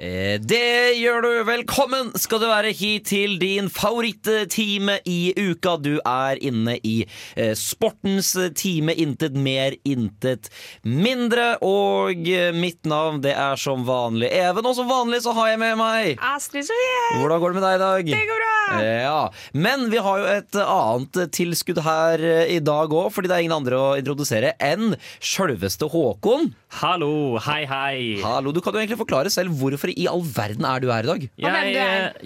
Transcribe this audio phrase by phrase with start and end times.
[0.00, 1.30] Eh, Det gjør du.
[1.44, 5.74] Velkommen skal du være hit til din favorittime i uka.
[5.76, 7.02] Du er inne i
[7.36, 8.94] eh, sportens time.
[8.96, 10.48] Intet mer, intet
[10.88, 11.58] mindre.
[11.60, 15.60] Og eh, mitt navn det er som vanlig Even, og som vanlig så har jeg
[15.60, 17.20] med meg Astrid Sofie!
[17.20, 18.10] Hvordan går det med deg i dag?
[18.14, 18.56] Det går bra!
[18.80, 19.20] Ja,
[19.52, 23.56] Men vi har jo et annet tilskudd her i dag òg, fordi det er ingen
[23.56, 26.52] andre å introdusere enn sjølveste Håkon.
[26.78, 28.20] Hallo, hei hei.
[28.22, 31.10] Hallo, Du kan jo egentlig forklare selv hvorfor i all verden er du her i
[31.10, 31.24] dag?
[31.40, 31.72] Jeg,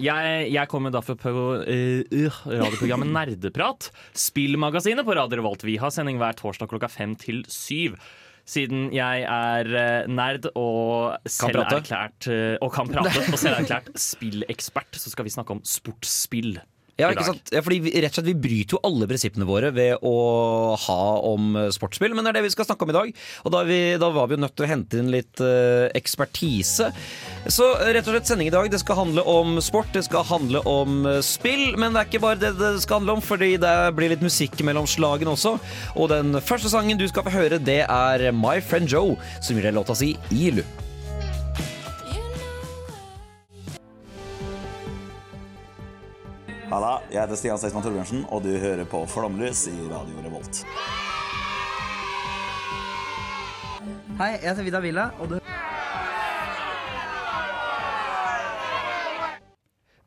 [0.01, 1.31] jeg, jeg kommer derfor på
[1.63, 3.89] eh, uh, radioprogrammet Nerdeprat.
[4.17, 5.65] Spillmagasinet på Radio Revolt.
[5.67, 7.97] Vi har sending hver torsdag klokka fem til syv.
[8.45, 13.89] Siden jeg er eh, nerd og selv erklært eh, Og kan prate, og selv erklært
[13.97, 16.59] spillekspert, så skal vi snakke om sportsspill.
[16.95, 17.49] Ja, ikke sant?
[17.51, 20.13] Ja, fordi vi, rett og slett, vi bryter jo alle prinsippene våre ved å
[20.79, 23.09] ha om eh, sportsspill, men det er det vi skal snakke om i dag.
[23.43, 26.87] Og da, vi, da var vi jo nødt til å hente inn litt eh, ekspertise.
[27.51, 30.23] Så eh, rett og slett sending i dag det skal handle om sport, det skal
[30.29, 33.51] handle om eh, spill, men det er ikke bare det det skal handle om, fordi
[33.59, 35.57] det blir litt musikk mellom slagene også.
[35.99, 39.67] Og den første sangen du skal få høre, det er My Friend Joe, som gir
[39.67, 40.63] deg låta si Ilu.
[46.75, 50.57] Halla, jeg heter Stian Seksmann Torbjørnsen, og du hører på Flomlys i Radio Revolt.
[54.19, 55.37] Hei, jeg heter Vidar Villa, og du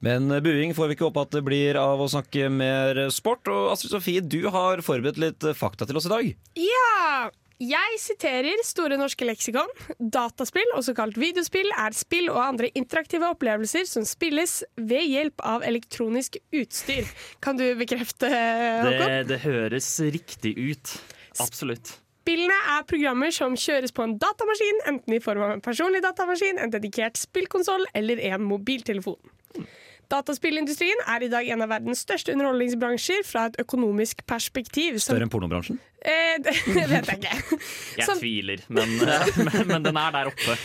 [0.05, 3.49] Men buing får vi ikke håpe at det blir av å snakke mer sport.
[3.49, 6.33] Og Astrid Sofie, du har forberedt litt fakta til oss i dag.
[6.61, 7.33] Ja!
[7.59, 9.71] Jeg siterer Store norske leksikon.
[9.99, 15.67] Dataspill, også kalt videospill, er spill og andre interaktive opplevelser som spilles ved hjelp av
[15.67, 17.09] elektronisk utstyr.
[17.43, 19.17] Kan du bekrefte, Det, Håkon?
[19.33, 20.95] det høres riktig ut.
[21.43, 21.97] Absolutt.
[22.23, 26.59] Spillene er programmer som kjøres på en datamaskin, enten i form av en personlig datamaskin,
[26.61, 29.19] en dedikert spillkonsoll eller en mobiltelefon.
[30.09, 34.97] Dataspillindustrien er i dag en av verdens største underholdningsbransjer fra et økonomisk perspektiv.
[35.01, 35.79] som- Større enn pornobransjen.
[36.01, 36.55] Eh, det
[36.95, 37.59] vet jeg ikke.
[37.99, 38.97] Jeg Som- tviler, men,
[39.45, 40.57] men, men den er der oppe.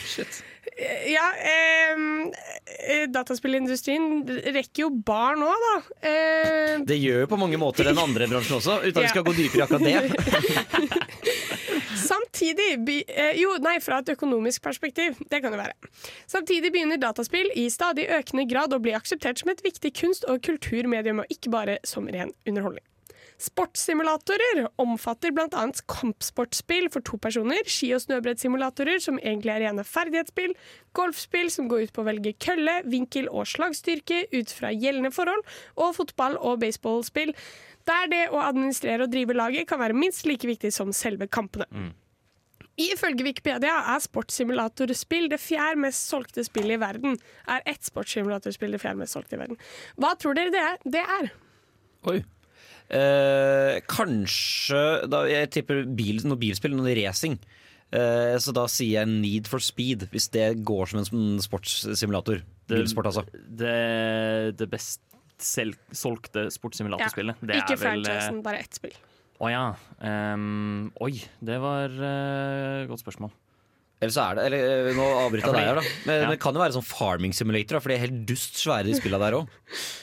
[1.12, 2.32] Ja, ehm,
[2.88, 4.24] eh, dataspillindustrien
[4.56, 5.76] rekker jo barn òg, da.
[6.08, 9.28] Eh, Det gjør jo på mange måter den andre bransjen også, uten at vi skal
[9.28, 11.04] gå dypere i akkurat det.
[12.44, 15.18] samtidig eh, Jo, nei, fra et økonomisk perspektiv.
[15.30, 15.92] Det kan det være.
[16.28, 20.42] Samtidig begynner dataspill i stadig økende grad å bli akseptert som et viktig kunst- og
[20.44, 22.84] kulturmedium, og ikke bare som ren underholdning.
[23.44, 25.64] Sportssimulatorer omfatter bl.a.
[25.90, 30.54] kampsportspill for to personer, ski- og snøbrettsimulatorer som egentlig er rene ferdighetsspill,
[30.96, 35.44] golfspill som går ut på å velge kølle, vinkel og slagstyrke ut fra gjeldende forhold,
[35.76, 37.34] og fotball- og baseballspill,
[37.90, 41.68] der det å administrere og drive laget kan være minst like viktig som selve kampene.
[42.82, 47.18] Ifølge Wikipedia er sportssimulatorspill det fjerde mest solgte spillet i verden.
[47.46, 49.60] Er ett sportssimulatorspill det fjerde mest solgte i verden.
[50.02, 50.80] Hva tror dere det er?
[50.96, 51.30] Det er?
[52.10, 52.18] Oi.
[52.94, 57.38] Eh, kanskje da, Jeg tipper bil, noe bilspill, noe racing.
[57.94, 62.42] Eh, så da sier jeg Need for Speed, hvis det går som en sportssimulator.
[62.68, 63.24] Det- Bilsport, altså.
[63.34, 65.02] Det, det best
[65.38, 67.36] selv, solgte sportssimulatorspillet.
[67.46, 68.94] det Ikke er vel eh, franchisen, bare ett spill.
[69.44, 69.64] Å ja.
[70.00, 73.34] Um, oi, det var et godt spørsmål.
[74.04, 75.98] Eller så er det Eller eh, nå avbryter jeg deg her, da.
[76.08, 76.30] Men ja.
[76.34, 78.98] det kan jo være sånn farming simulator, da, for de er helt dust svære, de
[79.00, 79.52] spilla der òg.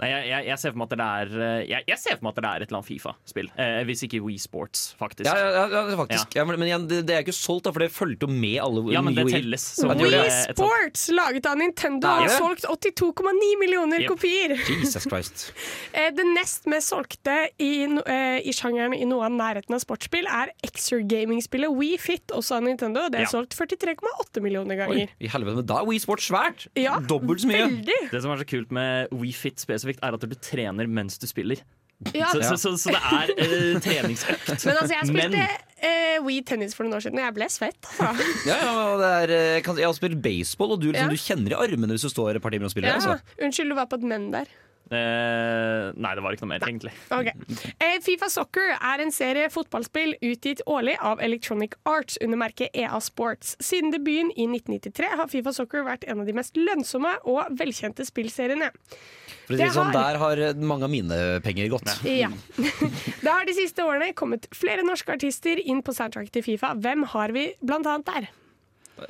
[0.00, 2.24] Nei, jeg, jeg, jeg ser for meg at det er eh, Jeg, jeg ser for
[2.26, 3.50] meg at det er et eller annet Fifa-spill.
[3.62, 5.28] Eh, hvis ikke We Sports, faktisk.
[5.28, 6.34] Ja, ja, ja, faktisk.
[6.34, 6.44] Ja.
[6.48, 8.82] men, men igjen, det, det er ikke solgt, da, for det fulgte jo med alle
[8.94, 14.08] Ja, men det Wii- telles Wii Sports, laget av Nintendo, har solgt 82,9 millioner Yep.
[14.16, 14.56] kopier.
[14.58, 15.46] Jesus Christ.
[15.94, 20.26] Eh, Det nest mest solgte i, eh, i sjangeren i noe av nærheten av sportsspill
[20.26, 23.04] er Exer Gaming-spillet Wii Fit, også av Nintendo.
[23.12, 23.30] Det er Ja.
[23.30, 25.08] solgt 43,8 millioner Oi, ganger.
[25.22, 26.66] i helvete, men da er Wii Sports svært!
[26.74, 27.62] Ja, Dobbelt så mye.
[27.68, 27.98] Veldig!
[28.10, 31.26] Det som er så kult med We Fit spesifikt, er at du trener mens du
[31.30, 31.62] spiller.
[32.12, 32.26] Ja.
[32.32, 34.50] Så, så, så, så det er uh, treningsøkt.
[34.66, 37.48] Men altså, jeg spilte Men- uh, Wii tennis for noen år siden, og jeg ble
[37.52, 37.88] svett.
[38.02, 38.26] Altså.
[38.50, 41.14] Ja, ja, det er, eh, kan, jeg har spilt baseball, og du, liksom, Ja.
[41.14, 42.92] du kjenner i armene hvis du står et par timer og spiller.
[42.92, 43.00] Ja.
[43.00, 43.38] Altså.
[43.40, 44.50] Unnskyld, du var på et men der.
[44.84, 46.92] Uh, nei, det var ikke noe mer, egentlig.
[47.08, 47.32] Okay.
[48.04, 53.54] Fifa Soccer er en serie fotballspill utgitt årlig av Electronic Arts under merket EA Sports.
[53.64, 58.04] Siden debuten i 1993 har Fifa Soccer vært en av de mest lønnsomme og velkjente
[58.04, 58.68] spillseriene.
[59.46, 61.90] For å si det sånn, har- Der har mange av mine penger gått.
[62.08, 62.30] Ja.
[63.24, 66.74] Det har de siste årene kommet flere norske artister inn på soundtrack til Fifa.
[66.80, 68.26] Hvem har vi blant annet der?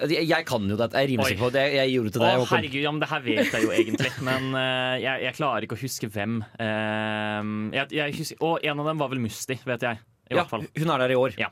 [0.08, 0.96] Jeg, jeg kan jo dette.
[0.96, 1.64] Jeg rimer seg på det.
[1.74, 2.38] Jeg gjorde det til deg.
[2.40, 4.12] Å, herregud, ja, men det her vet jeg jo egentlig.
[4.30, 6.38] Men uh, jeg, jeg klarer ikke å huske hvem.
[6.56, 10.00] Uh, jeg, jeg husker, og en av dem var vel Musti, vet jeg.
[10.24, 10.62] I Ja, hvert fall.
[10.80, 11.34] hun er der i år.
[11.36, 11.50] Ja.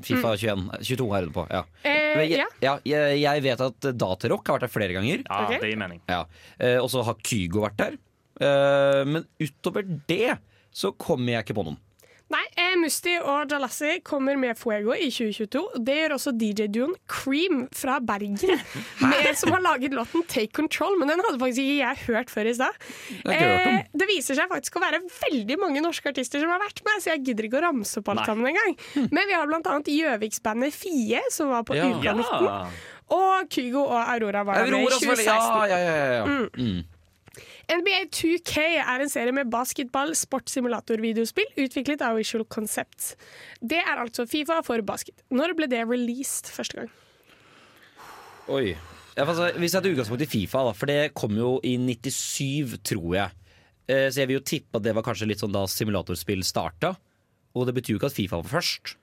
[0.00, 0.62] Fifa 21.
[0.80, 1.42] 22 er hun på.
[1.52, 1.60] Ja.
[1.84, 2.46] Eh, Men jeg, ja.
[2.64, 5.26] ja, jeg, jeg vet at Datarock har vært der flere ganger.
[5.28, 5.58] Ja, okay.
[5.60, 6.00] det gir mening.
[6.08, 6.22] Ja.
[6.56, 7.98] Eh, og så har Kygo vært der.
[8.40, 10.36] Eh, men utover det
[10.74, 11.80] så kommer jeg ikke på noen.
[12.32, 15.60] Nei, eh, Musti og Jalassi kommer med Fuego i 2022.
[15.84, 18.38] Det gjør også DJ-duoen Cream fra Bergen,
[19.10, 20.96] med, som har laget låten Take Control.
[20.98, 22.80] Men den hadde faktisk ikke jeg hørt før i stad.
[23.28, 27.04] Eh, det viser seg faktisk å være veldig mange norske artister som har vært med,
[27.04, 28.74] så jeg gidder ikke å ramse opp alt sammen engang.
[29.04, 31.92] Men vi har annet Gjøviksbandet Fie, som var på Ja.
[31.92, 32.82] Ukanoften.
[33.14, 35.28] Og Kygo og Aurora var der med i 2016.
[35.28, 36.24] Ja, ja, ja, ja, ja.
[36.56, 36.93] Mm.
[37.70, 43.14] NBA 2K er en serie med basketball, sportssimulator-videospill utviklet av Visual Concepts.
[43.60, 45.16] Det er altså Fifa for basket.
[45.32, 46.90] Når ble det released første gang?
[48.52, 48.74] Oi.
[49.14, 52.76] Ja, altså, hvis jeg tar utgangspunkt i Fifa, da, for det kom jo i 97,
[52.84, 53.40] tror jeg.
[53.86, 56.92] Eh, så jeg vil jo tippe at det var kanskje litt sånn da simulatorspill starta.
[57.54, 58.96] Og det betyr jo ikke at Fifa var først.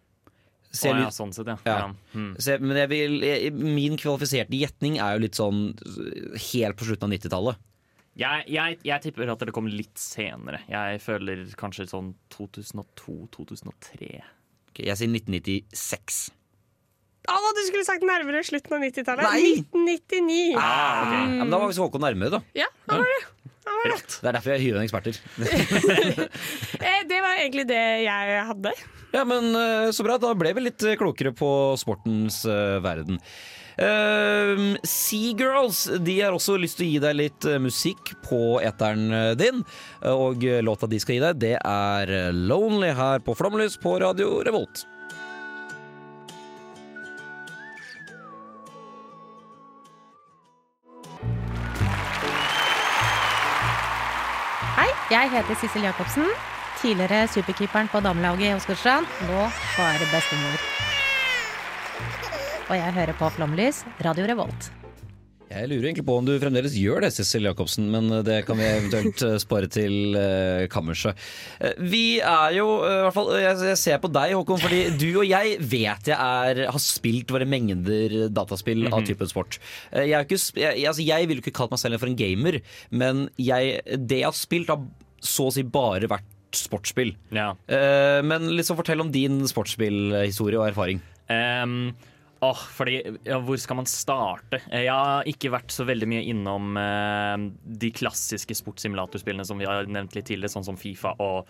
[0.72, 1.58] Så jeg oh, ja, sånn sett, ja.
[1.68, 1.74] Ja.
[1.82, 1.88] ja.
[2.16, 2.30] Mm.
[2.40, 6.88] så jeg, men jeg vil, jeg, min kvalifiserte gjetning er jo litt sånn helt på
[6.88, 7.66] slutten av 90-tallet.
[8.20, 10.60] Jeg, jeg, jeg tipper at det kom litt senere.
[10.70, 14.12] Jeg føler kanskje sånn 2002-2003.
[14.72, 16.22] Okay, Jeg sier 1996.
[17.32, 19.28] Å, du skulle sagt nærmere slutten av 90-tallet!
[19.70, 20.58] 1999!
[20.58, 21.14] Ah, ok.
[21.14, 22.42] Ja, men da var visst Håkon nærmere, da.
[22.58, 23.20] Ja, da var det?
[23.62, 24.00] Da var det?
[24.10, 25.22] Det er derfor jeg hyrer inn eksperter.
[26.82, 28.72] Eh, det var egentlig det jeg hadde.
[29.14, 30.16] Ja, men eh, Så bra.
[30.22, 32.42] Da ble vi litt eh, klokere på sportens
[32.82, 33.20] verden.
[33.80, 39.12] Uh, Seagirls de har også lyst til å gi deg litt eh, musikk på eteren
[39.16, 39.64] eh, din.
[40.12, 44.42] Og eh, låta de skal gi deg, det er Lonely her på Flomlys på Radio
[44.46, 44.86] Revolt.
[54.80, 56.30] Hei, jeg heter Sissel Jacobsen.
[56.82, 59.18] Tidligere superkeeperen på damelaget i Åsgårdstrand.
[59.30, 60.71] Nå bare bestemor.
[62.72, 64.70] Og jeg hører på Flomlys, Radio Revolt.
[65.52, 68.56] Jeg lurer egentlig på om du fremdeles gjør det, Cecil Jacobsen, men eh, det kan
[68.56, 71.20] vi eventuelt eh, spare til uh, kammerset.
[71.60, 75.10] Eh, vi er jo eh, i hvert fall, jeg, ser på deg, Håkon, fordi du
[75.10, 79.60] og jeg vet jeg er, har spilt våre mengder dataspill av typen sport.
[79.92, 82.20] Eh, jeg, er ikke, jeg, altså, jeg ville jo ikke kalt meg selv for en
[82.24, 82.62] gamer,
[83.04, 84.88] men jeg, det jeg har spilt, har
[85.20, 87.12] så å si bare vært sportsspill.
[87.36, 87.52] Ja.
[87.68, 91.04] Eh, men liksom fortell om din sportsspillhistorie og erfaring.
[91.32, 91.92] Ehm,
[92.42, 92.96] åh, fordi,
[93.28, 94.62] ja, hvor skal man starte?
[94.72, 97.50] Eh, Jeg har ikke vært så veldig mye innom eh,
[97.82, 101.46] de klassiske sportssimulatorspillene som vi har nevnt litt tidligere, sånn som Fifa og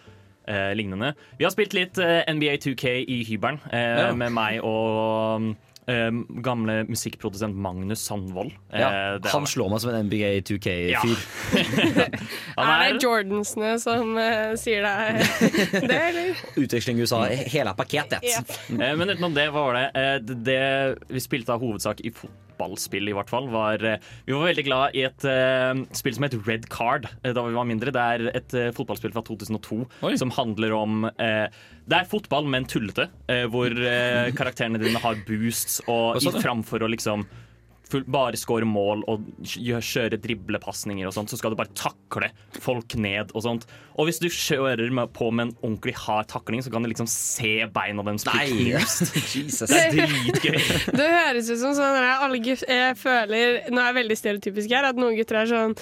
[0.47, 1.13] eh, lignende.
[1.39, 4.11] Vi har spilt litt eh, NBA 2K i hybelen eh, Ja.
[4.13, 5.53] med meg og
[5.87, 6.11] eh,
[6.45, 8.51] gamle musikkprodusent Magnus Sandvold.
[8.73, 10.91] Eh, Ja, det han slår meg som en NBA 2K-fyr.
[10.91, 11.01] Ja.
[12.57, 16.43] er er- det Jordansene som eh, sier deg det, eller?
[16.63, 18.21] Utveksling i USA, hele pakketet.
[18.23, 18.43] Yeah.
[18.69, 20.61] Eh, Men utenom det var det eh, det- Det
[21.09, 22.11] vi spilte av hovedsak i
[22.61, 26.25] fotballspill, i hvert fall, var eh, Vi var veldig glad i et uh, spill som
[26.27, 27.91] het Red Card eh, da vi var mindre.
[27.91, 30.15] Det er et uh, fotballspill fra 2002 Oi.
[30.19, 31.47] som handler om uh,
[31.85, 33.09] Det er fotball, men tullete.
[33.51, 33.73] Hvor
[34.37, 37.25] karakterene dine har boosts, og i, framfor å liksom
[38.11, 42.31] bare score mål og kjøre driblepasninger og sånt, så skal du bare takle
[42.61, 43.67] folk ned og sånt.
[43.99, 47.09] Og hvis du kjører med, på med en ordentlig hard takling, så kan du liksom
[47.11, 49.15] se beina deres bli knust.
[49.35, 49.67] Jesus.
[49.69, 50.61] Det er dritgøy.
[51.01, 54.73] Det høres ut som sånn jeg, alle gutter, Jeg føler, nå er jeg veldig stereotypisk
[54.75, 55.77] her, at noen gutter er sånn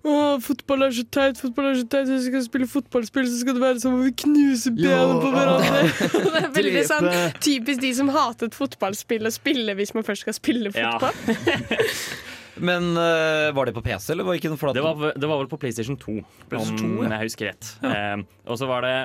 [0.00, 3.42] å, fotball er så teit, fotball er så teit, hvis vi skal spille fotballspill, så
[3.42, 5.84] skal det være som om vi knuser bena på hverandre.
[6.34, 7.08] det er veldig sånn
[7.44, 10.96] typisk de som hatet fotballspill å spille hvis man først skal spille Ja.
[10.96, 11.88] fotball.
[12.60, 15.28] Men uh, var det på PC, eller var det ikke noe for Det var, det
[15.28, 16.16] var vel på PlayStation 2,
[16.50, 17.14] PlayStation om ja.
[17.14, 17.70] jeg husker rett.
[17.88, 18.96] Eh, og så var det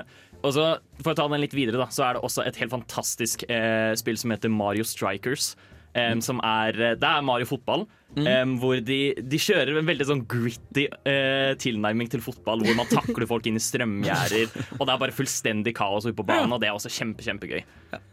[0.46, 0.66] og så,
[1.02, 3.94] For å ta den litt videre, da, så er det også et helt fantastisk uh,
[3.98, 5.54] spill som heter Mario Strikers.
[5.96, 8.28] Eh, som er, det er Mario fotball, Mm.
[8.32, 8.98] Um, hvor de,
[9.28, 12.62] de kjører en veldig sånn gritty uh, tilnærming til fotball.
[12.64, 16.24] Hvor man takler folk inn i strømgjerder, og det er bare fullstendig kaos ute på
[16.24, 16.54] banen.
[16.56, 17.66] Og det er også kjempe, kjempegøy.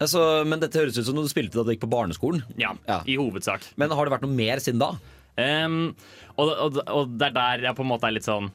[0.02, 2.42] altså, Men dette høres ut som du spilte da du gikk på barneskolen.
[2.58, 2.98] Ja, Ja.
[3.06, 3.68] i hovedsak.
[3.78, 4.90] Men har det vært noe mer siden da?
[5.38, 5.78] Um,
[6.34, 8.50] og, og, og det er der jeg på en måte er litt sånn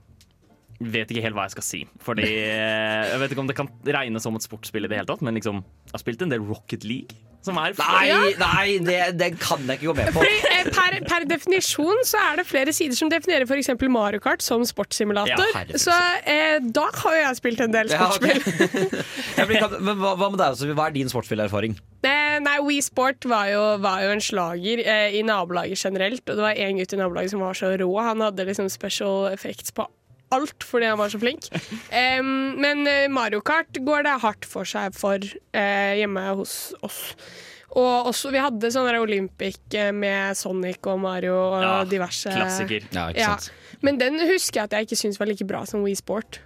[0.83, 1.79] vet ikke helt hva jeg skal si.
[2.03, 5.09] Fordi eh, Jeg vet ikke om det kan regnes som et sportsspill i det hele
[5.09, 7.15] tatt, men liksom Jeg har spilt en del Rocket League.
[7.47, 10.21] Som er Nei, nei det, det kan jeg ikke gå med på.
[10.21, 13.71] Fordi, eh, per, per definisjon så er det flere sider som definerer f.eks.
[13.87, 15.51] Mario Kart som sportssimulator.
[15.55, 15.95] Ja, så
[16.27, 18.43] eh, da har jo jeg spilt en del Ja, sportsspill.
[19.37, 20.47] Jeg blir, kan, men hva, hva med deg?
[20.49, 21.77] Altså, hva er din sportsspillerfaring?
[22.07, 26.23] Eh, nei, Wii Sport var jo, var jo en slager eh, i nabolaget generelt.
[26.25, 27.89] Og det var en gutt i nabolaget som var så rå.
[28.01, 29.87] Han hadde liksom special effects på
[30.35, 31.49] alt fordi han var så flink.
[31.91, 37.01] Um, men eh, Mario Kart går det hardt for seg for uh, hjemme hos oss.
[37.77, 42.31] Og også, vi hadde sånn der Olympic eh, med Sonic og Mario og Ja, diverse
[42.31, 42.87] klassiker.
[42.95, 43.37] Ja, ikke Ja.
[43.85, 46.39] Men den husker jeg at jeg ikke syntes var like bra som Wii Sport.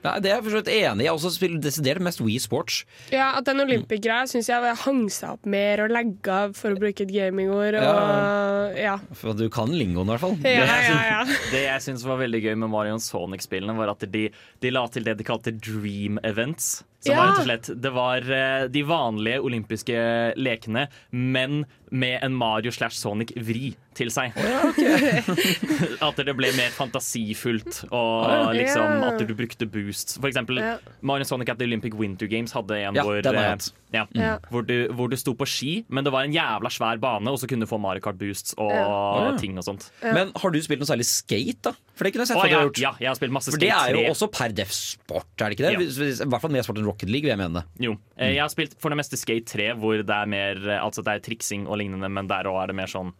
[0.00, 1.06] Nei, det er jeg for enig i.
[1.06, 2.82] Jeg også spiller desidert mest Wii Sports.
[3.12, 7.04] Ja, At den Olympic-greia syns jeg hang seg opp mer og lagga, for å bruke
[7.04, 7.76] et gamingord.
[7.80, 8.96] Og, ja.
[9.16, 10.36] For du kan lingoen, i hvert fall.
[10.46, 11.22] Ja, ja, ja.
[11.52, 15.04] Det jeg syns var veldig gøy med Mario Sonic-spillene, var at de, de la til
[15.06, 16.78] det de kalte dream events.
[17.00, 17.16] Som Ja.
[17.16, 22.70] var rett og slett Det var eh, de vanlige olympiske lekene, men med en Mario
[22.70, 24.30] slash Sonic-vri til seg.
[26.06, 30.16] at det ble mer fantasifullt, og liksom at du brukte boosts.
[30.20, 30.76] For eksempel Ja.
[31.02, 33.56] Mario Sonic at the Olympic Winter Games hadde en Ja, hvor, eh,
[33.92, 34.38] ja, Ja.
[34.50, 37.38] hvor, du, hvor du sto på ski, men det var en jævla svær bane, og
[37.40, 39.36] så kunne du få Mario Kart boosts og Ja.
[39.38, 39.90] ting og sånt.
[40.02, 41.72] Men har du spilt noe særlig skate, da?
[41.94, 42.78] For det kunne jeg sett Å, at du ja, har gjort.
[42.80, 44.10] ja, jeg har spilt masse For det er jo 3.
[44.10, 45.72] også per def sport, er det ikke det?
[45.72, 45.78] Ja.
[45.78, 47.62] Hvis- hvis- I hvert fall mer sport enn Rocket League, vil jeg mene.
[47.80, 47.94] Jo.
[48.18, 48.26] Mm.
[48.34, 51.14] Jeg har spilt for det meste Skate 3, hvor det er mer eh, Altså det
[51.16, 53.14] er triksing og lignende, men der òg er det mer sånn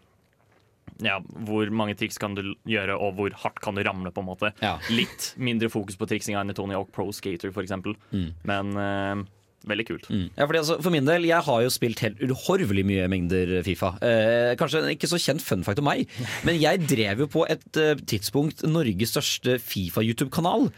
[1.01, 1.17] ja,
[1.49, 4.13] Hvor mange triks kan du gjøre, og hvor hardt kan du ramle?
[4.13, 4.75] på en måte Ja.
[4.93, 7.97] Litt mindre fokus på triksinga enn i Tony Hawk Pro Skater, for eksempel.
[8.45, 9.23] Men eh,
[9.69, 10.07] veldig kult.
[10.11, 10.31] Mm.
[10.39, 13.95] Ja, fordi altså, for min del, Jeg har jo spilt helt uhorvelig mye mengder Fifa.
[14.01, 16.07] Eh, kanskje en ikke så kjent fun fact om meg,
[16.49, 20.71] men jeg drev jo på et eh, tidspunkt Norges største Fifa-YouTube-kanal.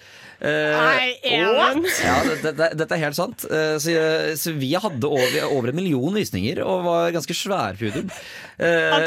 [0.43, 1.85] Eh, Nei, Even.
[2.03, 3.45] ja, det- det- Dette er helt sant.
[3.47, 3.93] Eh, så,
[4.41, 8.11] så vi hadde over, over en million visninger og var ganske svære på YouTube.
[8.59, 9.07] Eh,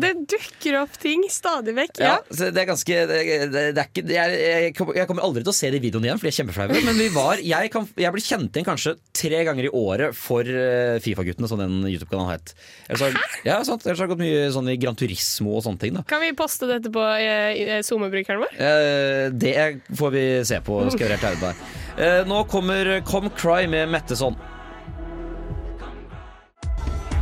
[0.00, 1.98] det dukker opp ting stadig vekk.
[2.02, 2.50] ja, Ja.
[2.50, 3.20] det er ganske Det,
[3.52, 6.18] det, det er ikke, jeg, kommer, jeg kommer aldri til å se de videoene igjen,
[6.18, 6.84] for de er kjempeflaue.
[6.84, 10.42] Men vi var, jeg, kan, jeg ble kjent igjen kanskje tre ganger i året for
[10.48, 12.52] eh, Fifa-guttene, som den YouTube-kanalen het.
[12.88, 15.80] Ellers har, ja, sant, ellers har det gått mye sånn i Gran Turismo og sånne
[15.84, 15.94] ting.
[15.94, 18.56] da Kan vi poste dette på eh, SoMe-brukeren vår?
[18.58, 19.54] Eh, Det
[19.96, 22.04] får vi se på, skal jeg være helt ærlig med deg.
[22.08, 24.34] Eh, Nå kommer Come Cry med Metteson.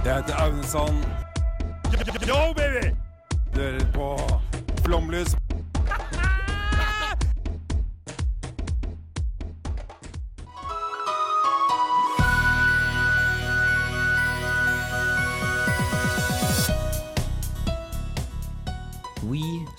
[0.02, 0.96] Jeg heter Aunesson.
[2.26, 2.88] Yo, baby!
[3.54, 4.08] Du hører på
[4.82, 5.36] Flomlys.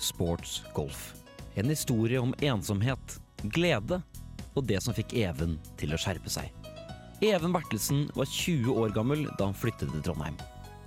[0.04, 1.14] Sports Golf.
[1.54, 4.02] En historie om ensomhet, glede
[4.54, 6.50] og det som fikk Even til å skjerpe seg.
[7.24, 10.36] Even Bertelsen var 20 år gammel da han flyttet til Trondheim.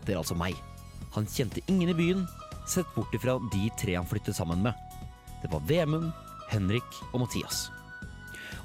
[0.05, 0.57] Det er altså meg.
[1.15, 2.27] Han kjente ingen i byen,
[2.69, 4.75] sett bort ifra de tre han flyttet sammen med.
[5.41, 6.11] Det var Vemund,
[6.51, 7.67] Henrik og Mathias.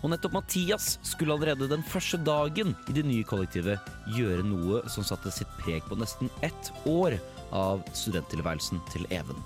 [0.02, 5.06] Og nettopp Mathias skulle allerede den første dagen i det nye kollektivet gjøre noe som
[5.06, 7.16] satte sitt preg på nesten ett år
[7.54, 9.38] av studenttilværelsen til Even.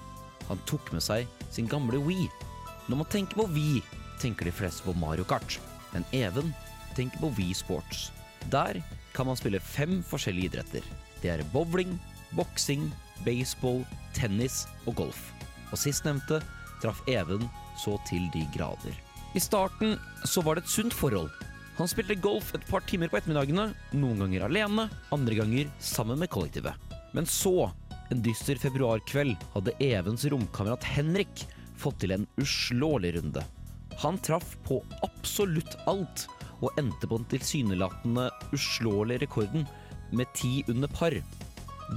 [0.49, 2.29] Han tok med seg sin gamle Wii.
[2.87, 3.81] Når man tenker på Wii,
[4.23, 5.59] tenker de fleste på Mario Kart.
[5.93, 6.53] Men Even
[6.97, 8.11] tenker på Wii Sports.
[8.53, 8.81] Der
[9.17, 10.85] kan man spille fem forskjellige idretter.
[11.23, 11.97] Det er bowling,
[12.37, 12.91] boksing,
[13.25, 13.83] baseball,
[14.15, 15.33] tennis og golf.
[15.73, 16.43] Og sistnevnte
[16.83, 17.49] traff Even
[17.81, 18.95] så til de grader.
[19.37, 21.31] I starten så var det et sunt forhold.
[21.77, 26.31] Han spilte golf et par timer på ettermiddagene, noen ganger alene, andre ganger sammen med
[26.33, 26.73] kollektivet.
[27.13, 27.69] Men så,
[28.11, 31.47] en dyster februarkveld, hadde Evens romkamerat Henrik
[31.77, 33.45] fått til en uslåelig runde.
[34.03, 36.27] Han traff på absolutt alt,
[36.65, 39.67] og endte på den tilsynelatende uslåelige rekorden
[40.17, 41.17] med ti under par.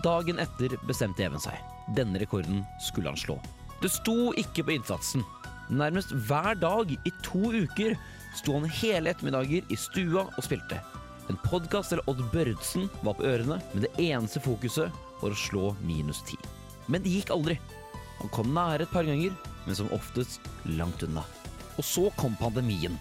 [0.03, 1.55] Dagen etter bestemte Even seg.
[1.95, 3.37] Denne rekorden skulle han slå.
[3.79, 5.23] Det sto ikke på innsatsen.
[5.69, 7.95] Nærmest hver dag i to uker
[8.35, 10.81] sto han hele ettermiddager i stua og spilte.
[11.29, 14.89] En podkast eller Odd Børdsen var på ørene, men det eneste fokuset
[15.21, 16.39] var å slå minus ti.
[16.89, 17.59] Men det gikk aldri.
[18.19, 19.35] Han kom nære et par ganger,
[19.67, 21.21] men som oftest langt unna.
[21.77, 22.97] Og så kom pandemien.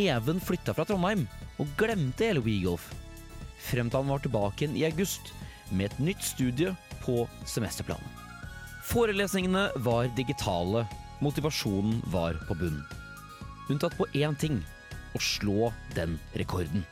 [0.00, 1.26] Even flytta fra Trondheim
[1.60, 2.88] og glemte hele WeGolf.
[3.68, 5.32] Frem til han var tilbake igjen i august
[5.68, 6.72] med et nytt studie
[7.04, 8.08] på semesterplanen.
[8.86, 10.86] Forelesningene var digitale,
[11.20, 12.84] motivasjonen var på bunn.
[13.68, 14.62] Unntatt på én ting
[15.16, 16.86] å slå den rekorden.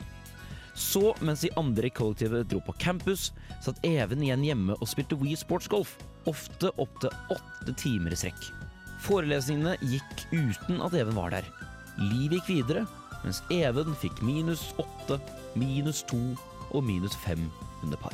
[0.75, 3.29] Så, mens de andre i kollektivet dro på campus,
[3.63, 5.91] satt Even igjen hjemme og spilte Wii Sports Golf.
[6.27, 8.41] Ofte opptil åtte timer i strekk.
[9.05, 11.45] Forelesningene gikk uten at Even var der.
[12.01, 12.83] Livet gikk videre,
[13.23, 15.15] mens Even fikk minus åtte,
[15.55, 16.23] minus to
[16.71, 17.51] og minus fem
[17.85, 18.13] under par.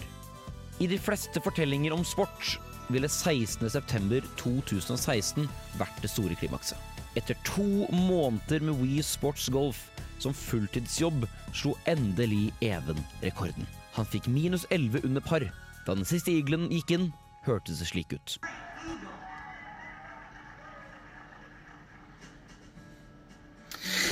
[0.81, 2.59] I de fleste fortellinger om sport
[2.91, 5.47] ville 16.9.2016
[5.79, 6.77] vært det store klimakset.
[7.17, 9.90] Etter to måneder med Wii Sports Golf
[10.21, 13.67] som fulltidsjobb slo endelig Even rekorden.
[13.97, 15.43] Han fikk minus 11 under par.
[15.85, 17.09] Da den siste iglen gikk inn,
[17.45, 18.37] hørtes det slik ut.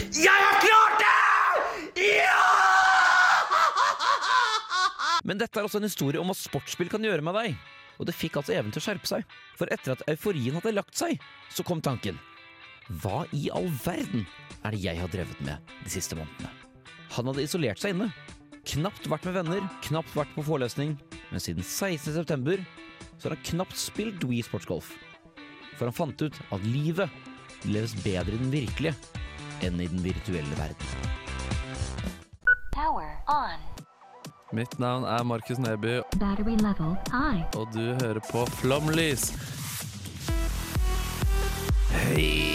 [0.10, 2.06] Jeg har klart det!
[2.10, 2.38] Ja!
[5.24, 7.60] Men dette er også en historie om hva sportsspill kan gjøre med deg.
[8.00, 9.38] Og det fikk altså Even til å skjerpe seg.
[9.60, 11.20] For etter at euforien hadde lagt seg,
[11.54, 12.18] så kom tanken.
[12.98, 14.26] Hva i all verden
[14.66, 16.50] er det jeg har drevet med de siste månedene?
[17.14, 18.10] Han hadde isolert seg inne.
[18.70, 20.96] Knapt vært med venner, knapt vært på forelesning.
[21.30, 22.16] Men siden 16.
[22.18, 22.62] september
[23.20, 24.90] så har han knapt spilt Wii Sports Golf.
[25.78, 27.14] For han fant ut at livet
[27.70, 28.96] leves bedre i den virkelige
[29.66, 31.16] enn i den virtuelle verden.
[32.74, 33.62] Power on.
[34.56, 36.00] Mitt navn er Markus Neby,
[37.54, 39.30] og du hører på Flomlys.
[41.94, 42.49] Hei!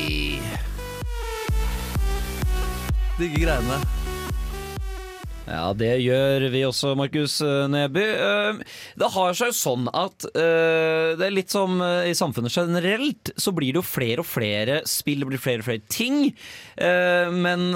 [3.14, 3.78] Digge greiene.
[5.44, 8.02] Ja, det gjør vi også, Markus eh, Neby.
[8.02, 8.62] Eh,
[8.98, 13.52] Det har seg jo sånn at eh, det er litt som i samfunnet generelt, så
[13.54, 16.32] blir det jo flere og flere spill, det blir flere og flere ting.
[16.74, 17.68] Men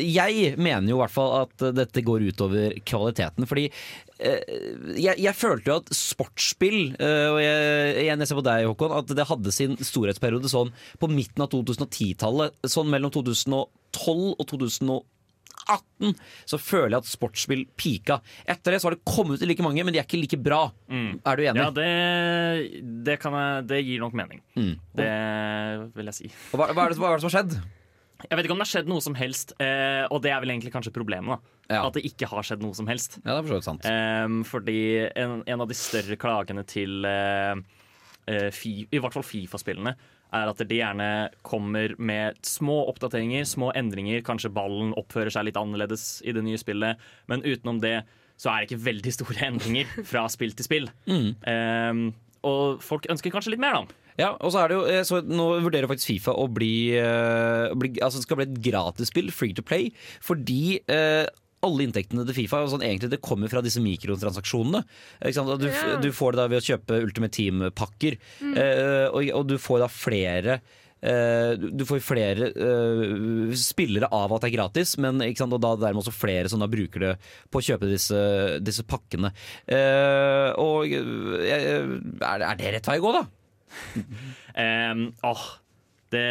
[0.00, 3.68] jeg mener jo i hvert fall at dette går utover kvaliteten, fordi
[4.16, 9.28] jeg, jeg følte jo at sportsspill, og jeg, jeg ser på deg Håkon, at det
[9.28, 12.56] hadde sin storhetsperiode sånn på midten av 2010-tallet.
[12.72, 13.12] Sånn mellom
[13.96, 16.12] 2012 og 2018
[16.46, 18.20] så føler jeg at sportsspill pika.
[18.46, 20.68] Etter det så har det kommet ut like mange, men de er ikke like bra.
[20.90, 21.62] Er du enig?
[21.64, 21.88] Ja, det,
[23.08, 24.44] det, kan jeg, det gir nok mening.
[24.54, 24.76] Mm.
[25.00, 25.10] Det
[25.96, 26.30] vil jeg si.
[26.52, 27.58] Hva, hva, er det, hva er det som har skjedd?
[28.24, 30.54] Jeg vet ikke om det har skjedd noe som helst, eh, og det er vel
[30.54, 31.42] egentlig kanskje problemet.
[31.68, 33.18] da At det ikke har skjedd noe som helst.
[33.20, 33.84] Ja, det er for sant.
[33.90, 34.78] Ehm, fordi
[35.12, 37.60] en, en av de større klagene til eh,
[38.32, 39.92] eh, fi, i hvert fall Fifa-spillene
[40.36, 41.08] er at de gjerne
[41.46, 44.22] kommer med små oppdateringer, små endringer.
[44.26, 47.98] Kanskje ballen oppfører seg litt annerledes i det nye spillet, men utenom det
[48.36, 50.90] så er det ikke veldig store endringer fra spill til spill.
[51.08, 51.30] Mm.
[51.48, 52.02] Um,
[52.46, 54.02] og folk ønsker kanskje litt mer, da.
[54.16, 57.72] Ja, og så er det jo, eh, så Nå vurderer faktisk Fifa å bli, eh,
[57.76, 59.90] bli Altså det skal bli et gratisspill, free to play,
[60.24, 61.26] fordi eh,
[61.64, 64.84] alle inntektene til Fifa og sånn, egentlig det kommer fra disse mikrotransaksjonene.
[65.22, 65.60] Ikke sant?
[65.60, 65.96] Du, Ja.
[66.00, 68.56] du får det da ved å kjøpe Ultimate Team-pakker, Mm.
[68.56, 70.60] eh, og, og du får da flere
[71.02, 75.52] eh, du får flere eh, spillere av at det er gratis, men ikke sant?
[75.52, 77.12] og da dermed også flere som da bruker det
[77.52, 78.16] på å kjøpe disse,
[78.64, 79.30] disse pakkene.
[79.68, 81.84] Eh, og er,
[82.22, 83.24] er det rett vei å gå, da?
[84.56, 85.44] um, åh,
[86.14, 86.24] det,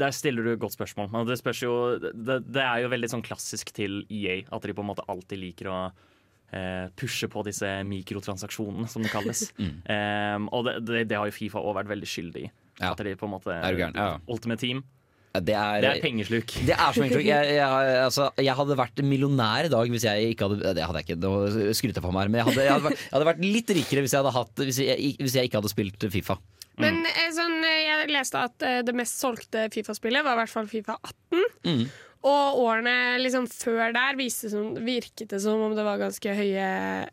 [0.00, 1.10] der stiller du et godt spørsmål.
[1.12, 4.76] Men det, spørs jo, det, det er jo veldig sånn klassisk til EA at de
[4.76, 9.48] på en måte alltid liker å eh, pushe på disse mikrotransaksjonene, som det kalles.
[9.90, 12.50] Ehm, og det, det, det har jo Fifa òg vært veldig skyldig i.
[12.80, 12.94] Ja.
[12.94, 13.96] At de på en måte Er gæren?
[13.98, 14.16] Ja.
[14.30, 14.82] Ultimate Team.
[15.30, 16.52] Det er, Det er pengesluk.
[16.66, 17.22] Det er så enkelt.
[17.22, 21.02] Jeg, jeg, altså, jeg hadde vært millionær i dag hvis jeg ikke hadde Det hadde
[21.02, 21.34] jeg ikke, nå
[21.76, 23.70] skryter jeg på meg her, men jeg hadde, jeg, hadde vært, jeg hadde vært litt
[23.78, 26.36] rikere hvis jeg, hadde hatt, hvis, jeg, hvis jeg ikke hadde spilt Fifa.
[26.82, 30.52] Men eh, sånn, eh, jeg leste at eh, det mest solgte Fifa-spillet var i hvert
[30.52, 31.44] fall Fifa 18.
[31.66, 31.84] Mm.
[32.20, 36.66] Og årene liksom før der som, virket det som om det var ganske høye,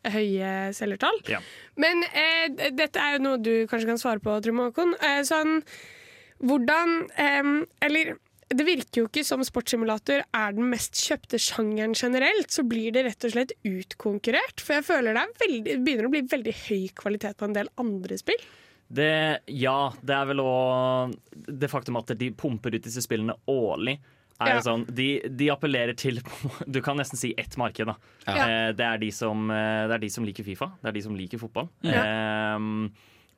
[0.03, 1.21] høye selgertall.
[1.31, 1.39] Ja.
[1.79, 4.97] Men eh, dette er jo noe du kanskje kan svare på, Trym Håkon.
[4.99, 5.61] Eh, sånn,
[6.43, 7.53] hvordan eh,
[7.87, 12.51] Eller det virker jo ikke som sportssimulator er den mest kjøpte sjangeren generelt.
[12.51, 14.59] Så blir det rett og slett utkonkurrert.
[14.59, 18.19] For jeg føler det veldig, begynner å bli veldig høy kvalitet på en del andre
[18.19, 18.43] spill.
[18.87, 21.15] Det, ja, det er vel òg
[21.59, 23.97] det faktum at de pumper ut disse spillene årlig.
[24.39, 24.61] Er Ja.
[24.61, 26.19] sånn, de, de appellerer til
[26.69, 27.89] Du kan nesten si ett marked.
[27.89, 27.95] Da.
[28.27, 28.35] Ja.
[28.47, 30.69] Eh, det, er de som, eh, det er de som liker Fifa.
[30.81, 31.71] Det er de som liker fotball.
[31.81, 32.03] Ja.
[32.55, 32.91] Ehm,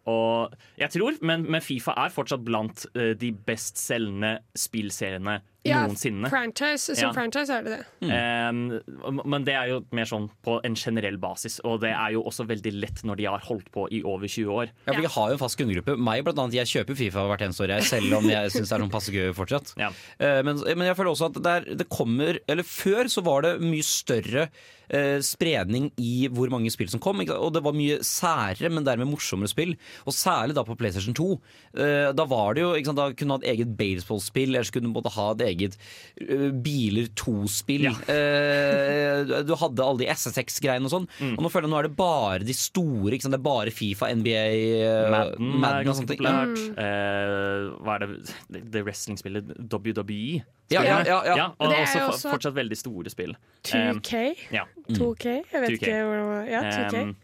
[0.09, 6.30] og jeg tror, men, men Fifa er fortsatt blant de best selgende spillseriene Ja, noensinne.
[6.32, 7.12] Franchise, som Ja.
[7.13, 8.10] franchise er det det.
[8.10, 8.80] Ehm,
[9.26, 12.45] men det er jo mer sånn på en generell basis, og det er jo også
[12.48, 14.69] veldig lett når de har holdt på i over 20 år.
[14.88, 15.98] Ja, for Vi har jo en fast kundegruppe.
[16.00, 18.76] Meg blant annet, Jeg kjøper Fifa hvert eneste år, jeg, selv om jeg syns det
[18.78, 19.76] er noen passe gøy fortsatt.
[19.78, 23.41] Eh, Men, men jeg føler også at det, er, det kommer Eller før så var
[23.41, 24.50] det mye større
[24.89, 27.19] eh, spredning i hvor mange spill som kom.
[27.19, 29.76] Og det var mye særere, men dermed morsommere spill.
[30.08, 31.28] Og særlig da på PlayStation 2.
[31.78, 32.98] Eh, da var det jo ikke sant?
[32.98, 35.77] Da kunne du ha et eget baseballspill, eller så kunne du måtte ha et eget
[36.21, 37.88] eh, Biler 2-spill.
[37.89, 41.07] Eh, du hadde alle de SSX-greiene og sånn.
[41.19, 41.35] Mm.
[41.38, 43.13] Og nå føler jeg nå er det bare de store.
[43.15, 43.35] Ikke sant?
[43.35, 44.45] Det er bare Fifa, NBA,
[44.79, 46.55] eh, Madden, er og ganske populært.
[46.57, 46.79] Mm.
[46.79, 50.41] Uh, hva er det Det, wrestlingspillet WWE?
[50.69, 51.47] Ja, ja, ja, ja.
[51.57, 53.33] og Det er også, også- fortsatt veldig store spill.
[53.65, 54.35] 2K?
[54.53, 54.65] ja.
[54.91, 55.25] 2K?
[55.51, 55.79] Jeg vet 2K.
[55.79, 57.01] ikke hvordan Ja, 2K.
[57.03, 57.15] Um,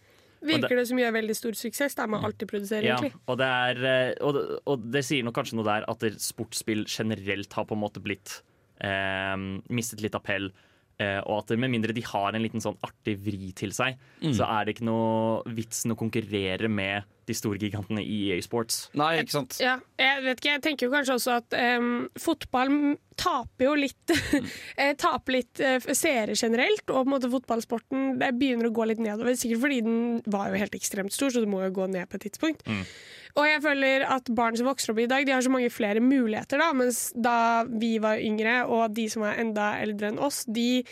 [0.48, 1.96] Virker det som gjør veldig stor suksess?
[1.98, 2.86] Da med alt de produserer.
[2.88, 3.22] Ja, egentlig.
[3.28, 6.22] og det, er, eh, og, det, og det sier nok kanskje noe der at det-
[6.22, 8.42] sportsspill generelt har på en måte blitt
[8.82, 9.36] eh,
[9.70, 10.52] mistet litt appell.
[10.96, 14.32] Eh, og at med mindre de har en liten sånn artig vri til seg, Mm.
[14.34, 18.90] så er det ikke noe vitsen å konkurrere med de store gigantene i EA Sports.
[18.94, 19.58] Nei, ikke sant?
[19.60, 24.14] Ja, jeg vet ikke, jeg tenker jo kanskje også at um, fotball taper jo litt
[24.14, 24.48] mm.
[25.04, 29.36] Taper litt uh, seere generelt, og på en måte fotballsporten begynner å gå litt nedover.
[29.36, 30.00] Sikkert fordi den
[30.32, 32.64] var jo helt ekstremt stor, så det må jo gå ned på et tidspunkt.
[33.36, 36.00] Og jeg føler at barn som vokser opp i dag, de har så mange flere
[36.04, 36.70] muligheter, da.
[36.78, 40.86] Mens da vi var yngre, og de som er enda eldre enn oss, de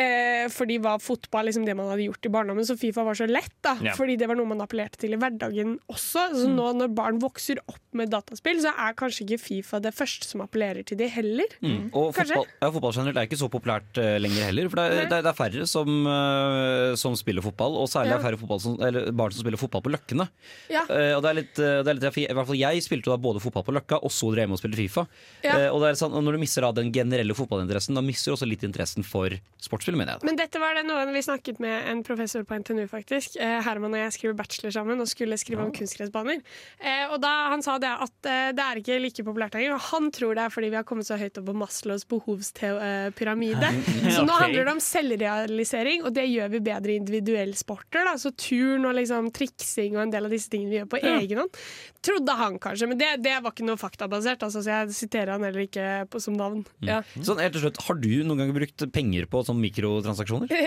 [0.00, 3.26] eh, fordi var fotball liksom det man hadde gjort i barndommen, så Fifa var så
[3.28, 3.54] lett.
[3.62, 3.94] da Ja.
[3.96, 6.28] Fordi det var noe man appellerte til i hverdagen også.
[6.34, 10.26] Så nå når barn vokser opp med dataspill, så er kanskje ikke Fifa det første
[10.26, 11.46] som appellerer til de heller.
[11.60, 11.90] Mm.
[11.92, 12.34] Og Kanskje?
[12.38, 14.70] fotball, ja, fotball generelt er ikke så populært uh, lenger heller.
[14.72, 18.18] For det er, det det er færre som, uh, som spiller fotball, og særlig Ja.
[18.18, 20.28] er færre fotball som, eller barn som spiller fotball på Løkkene.
[20.72, 20.86] Ja.
[20.88, 23.42] Uh, og det er litt, det er litt I hvert fall jeg spilte da både
[23.42, 25.06] fotball på Løkka, og så drev jeg med å spille Fifa.
[25.42, 25.56] Ja.
[25.58, 28.30] Eh, og, det er sånn, og når du mister da den generelle fotballinteressen, da mister
[28.32, 30.26] du også litt interessen for sportsspill, mener jeg.
[30.28, 33.36] Men dette var det noe vi snakket med en professor på NTNU, faktisk.
[33.42, 36.40] Eh, Herman og jeg skriver bachelor sammen og skulle skrive om kunstgressbaner.
[36.78, 39.74] Eh, og da han sa det at eh, det er ikke like populært lenger.
[39.76, 43.72] Og han tror det er fordi vi har kommet så høyt opp på Maslows behovspyramide.
[44.14, 48.04] Så nå handler det om selvrealisering, og det gjør vi bedre i individuelle sporter.
[48.06, 48.14] Da.
[48.20, 51.42] Så turn og liksom triksing og en del av disse tingene vi gjør på egen
[51.42, 51.62] hånd.
[52.02, 54.42] Trodde han kanskje, men det, det var ikke noe faktabasert.
[54.46, 56.64] Altså, så jeg siterer han heller ikke på, som navn.
[56.84, 57.00] Ja.
[57.14, 60.52] Sånn, helt til slutt, Har du noen gang brukt penger på sånne mikrotransaksjoner?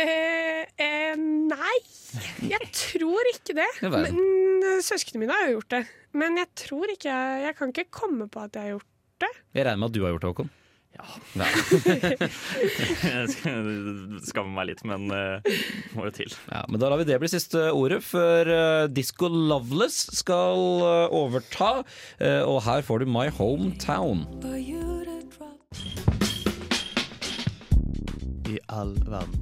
[0.76, 1.76] Eh, eh, nei,
[2.50, 3.68] jeg tror ikke det.
[3.86, 4.18] Men
[4.66, 5.82] eh, Søsknene mine har jo gjort det.
[6.18, 8.92] Men jeg tror ikke Jeg, jeg kan ikke komme på at jeg har gjort
[9.24, 9.32] det.
[9.56, 10.54] Jeg regner med at du har gjort det, Håkon.
[10.96, 11.06] Ja.
[11.36, 11.50] Nei.
[13.04, 13.28] Jeg
[14.30, 15.44] Skammer meg litt, men uh,
[15.96, 16.36] må jo til.
[16.48, 21.16] Ja, men Da lar vi det bli siste ordet, før uh, Disco Loveless skal uh,
[21.16, 21.82] overta.
[22.22, 24.24] Uh, og her får du My Hometown.
[28.46, 29.40] I all verden.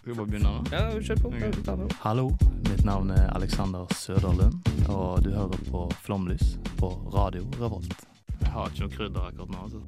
[0.00, 0.52] Skal vi bare begynne?
[0.72, 1.88] Ja, kjør på.
[2.00, 2.30] Hallo,
[2.68, 4.54] mitt navn er Alexander Søderlund,
[4.88, 8.06] og du hører på Flomlys på Radio Revolt.
[8.40, 9.64] Jeg har ikke noe krydder akkurat nå.
[9.66, 9.82] altså.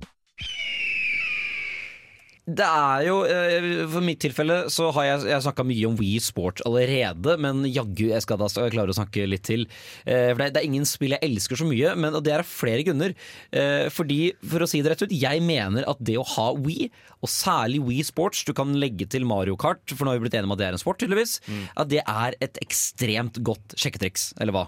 [2.43, 6.19] Det er jo, eh, For mitt tilfelle så har jeg, jeg snakka mye om Wii
[6.19, 9.63] Sport allerede, men jaggu jeg skal da klare å snakke litt til.
[10.05, 12.51] Eh, For det, er- ingen spill jeg elsker så mye, men og det er av
[12.51, 13.15] flere grunner.
[13.53, 16.91] Eh, Fordi, for å si det rett ut, jeg mener at det å ha Wii,
[17.23, 20.35] og særlig Wii Sports, du kan legge til Mario Kart, for nå har vi blitt
[20.35, 21.39] enige om at det er en sport, tydeligvis,
[21.77, 24.67] at det er et ekstremt godt sjekketriks, eller hva?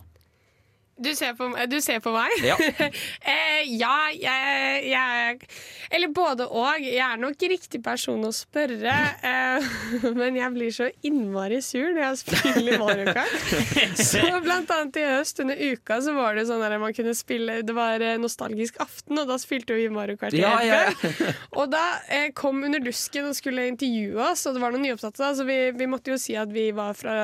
[0.96, 2.30] Du ser på, du ser på meg?
[2.46, 2.54] Ja.
[3.32, 5.48] eh, ja, jeg, jeg
[5.90, 6.84] Eller både og.
[6.84, 8.94] Jeg er nok riktig person å spørre.
[9.26, 9.66] Eh,
[10.20, 13.34] men jeg blir så innmari sur når jeg spiller Mario Kart.
[14.04, 17.60] Så blant annet i høst under uka så var det sånn der man kunne spille
[17.66, 20.80] Det var eh, nostalgisk aften, og da spilte vi Mario Kart Ja, ja,
[21.58, 25.30] Og da eh, kom Under dusken og skulle intervjue oss, og det var noen nyopptatte,
[25.38, 27.16] så vi, vi måtte jo si at vi var fra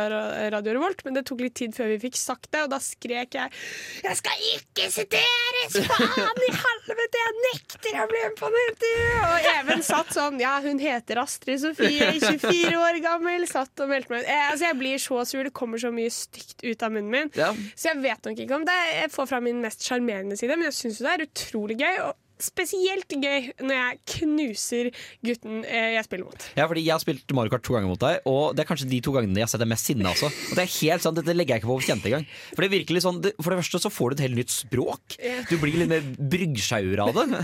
[0.52, 3.38] Radio Revolt, men det tok litt tid før vi fikk sagt det, og da skrek
[3.38, 3.59] jeg
[4.00, 5.74] Jeg skal ikke siteres!
[5.90, 7.20] Faen i helvete!
[7.20, 9.18] Jeg nekter å bli med på noe intervju!
[9.26, 14.14] Og Even satt sånn Ja, hun heter Astrid Sofie, 24 år gammel, satt og meldte
[14.14, 14.30] meg ut.
[14.32, 17.30] Eh, altså, jeg blir så sur, det kommer så mye stygt ut av munnen min.
[17.36, 17.52] Ja.
[17.74, 20.70] Så jeg vet nok ikke om det jeg får fram min mest sjarmerende side, men
[20.70, 22.00] jeg syns det er utrolig gøy.
[22.08, 24.90] Og spesielt gøy når jeg knuser
[25.26, 26.46] gutten eh, jeg spiller mot.
[26.58, 28.90] Ja, fordi Jeg har spilt Mario Kart to ganger mot deg, og det er kanskje
[28.90, 30.30] de to gangene jeg har sett deg mest sinna også.
[30.30, 32.28] Og det er helt sant, Dette legger jeg ikke på kjente engang.
[32.52, 35.18] For det er virkelig sånn, for det første så får du et helt nytt språk.
[35.50, 37.42] Du blir litt mer bryggsjaur av det.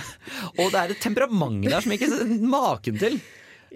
[0.61, 3.19] Og det er et temperament der som jeg ikke er maken til.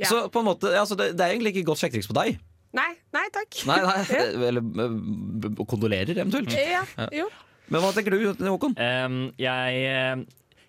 [0.00, 0.08] Ja.
[0.08, 2.40] Så på en måte, altså, det, det er egentlig ikke godt sjekketriks på deg.
[2.76, 3.62] Nei, nei takk.
[3.66, 4.26] Nei, nei, Ja.
[4.50, 6.54] Eller øh, kondolerer, eventuelt.
[6.54, 7.26] Ja, jo.
[7.70, 8.74] Men hva tenker du, Håkon?
[8.74, 10.22] Um, jeg, eh,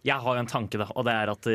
[0.04, 1.48] jeg har jo en tanke, da, og det er at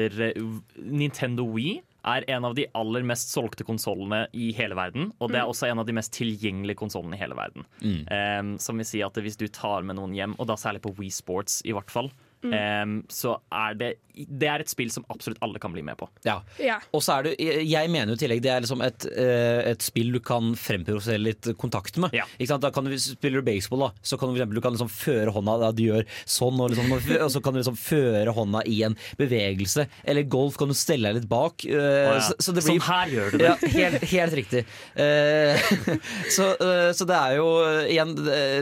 [0.77, 5.09] Nintendo Wii er en av de aller mest solgte konsollene i hele verden.
[5.19, 5.51] Og det er Mm.
[5.51, 7.65] også en av de mest tilgjengelige konsollene i hele verden.
[7.83, 10.95] Um, som vil si at hvis du tar med noen hjem, og da særlig på
[10.97, 12.11] Wii Sports i hvert fall,
[12.44, 16.07] em, så er det Det er et spill som absolutt alle kan bli med på.
[16.25, 16.38] Ja.
[16.62, 16.79] Ja.
[16.96, 17.33] Og så er det,
[17.68, 21.20] jeg mener jo i tillegg det er liksom et, eh, et spill du kan fremprovosere
[21.20, 22.14] litt kontakt med.
[22.38, 22.64] Ikke sant?
[22.64, 24.88] Da kan du, Spiller du baseball, da, så kan du, for eksempel, du kan liksom
[24.88, 28.62] føre hånda da du gjør sånn, og, liksom, og så kan du liksom føre hånda
[28.72, 29.85] i en bevegelse.
[30.09, 31.66] Eller golf kan du stelle deg litt bak.
[31.68, 32.25] Uh, oh, ja.
[32.25, 33.51] så, så det blir, Sånn her gjør du det.
[33.51, 34.64] Ja, helt, helt riktig.
[34.96, 35.68] Uh,
[36.38, 37.49] så, uh, så det er jo
[37.87, 38.14] igjen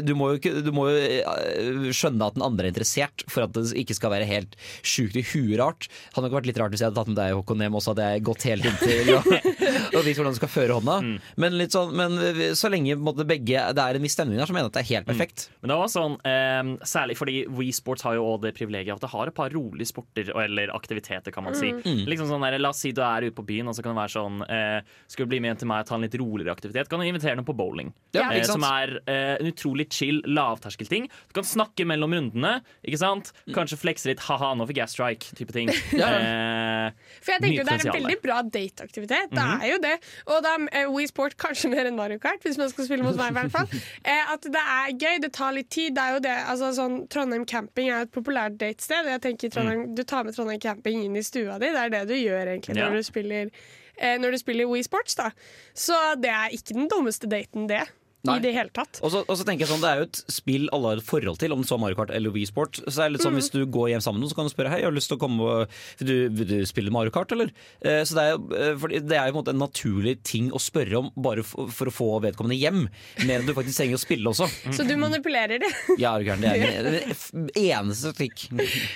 [0.04, 3.63] Du må jo, du må jo skjønne at den andre er interessert, for at det
[3.72, 5.88] ikke skal være helt sjukt i huet rart.
[6.14, 8.10] Hadde nok vært litt rart hvis jeg hadde tatt med deg Håkon hjem også, hadde
[8.12, 10.98] jeg gått helt inntil og, og vist hvordan du skal føre hånda.
[11.04, 11.16] Mm.
[11.40, 12.18] Men, sånn, men
[12.58, 14.84] så lenge måte, begge det er en viss stemning der, så mener jeg at det
[14.84, 15.46] er helt perfekt.
[15.62, 19.04] Men det var sånn, em, Særlig fordi We Sports har jo også det privilegiet at
[19.04, 21.72] det har et par rolige sporter eller aktiviteter, kan man si.
[21.74, 22.04] Mm.
[22.10, 24.02] Liksom sånn der, La oss si du er ute på byen, og så kan det
[24.02, 26.90] være sånn eh, Skal du bli med til meg og ta en litt roligere aktivitet,
[26.90, 27.92] kan du invitere noen på bowling.
[28.16, 31.08] Ja, eh, som er eh, en utrolig chill, lavterskelting.
[31.30, 33.32] Du kan snakke mellom rundene, ikke sant?
[33.54, 35.68] Kanskje flekse litt 'ha-ha, nå fikk jeg strike'-type ting.
[36.04, 36.90] Eh,
[37.24, 39.30] For jeg tenker Det er en veldig bra dateaktivitet.
[39.30, 39.62] Det Mhm.
[39.62, 39.94] er jo det.
[40.26, 43.16] Og da er Wii Sport kanskje mer enn Mario Kart, hvis man skal spille mot
[43.16, 43.30] meg.
[43.30, 43.68] i hvert fall
[44.04, 45.94] eh, At det er gøy, det tar litt tid.
[45.94, 49.06] Det er jo det, altså sånn Trondheim camping er jo et populært datested.
[49.06, 51.66] Jeg tenker Trondheim, Du tar med Trondheim camping inn i stua di.
[51.70, 52.88] Det er det du gjør egentlig Ja.
[52.90, 53.50] når du spiller
[53.98, 55.14] eh, Når du spiller Wii Sports.
[55.74, 57.86] Så det er ikke den dummeste daten, det.
[58.24, 58.38] Nei.
[58.38, 59.00] I det hele tatt.
[59.04, 61.04] Og så, og så tenker jeg sånn, Det er jo et spill alle har et
[61.04, 62.78] forhold til, om det så er Mario Kart eller Wii Sport.
[62.86, 63.40] Så det er litt sånn, Mm.
[63.42, 65.16] Hvis du går hjem sammen med noen, så kan du spørre Hei, har lyst til
[65.18, 67.50] å komme og, du, vil du spille Mario Kart, eller?
[67.82, 70.60] Eh, så det er, jo, eh, det er på en måte en naturlig ting å
[70.62, 72.84] spørre om bare for, for å få vedkommende hjem.
[73.26, 74.48] Mer enn du faktisk trenger å spille også.
[74.76, 75.72] Så du manipulerer det.
[76.04, 76.14] Ja.
[76.24, 78.46] Det er min eneste trikk.